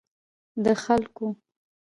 د 0.63 0.65
خلګو 0.83 1.27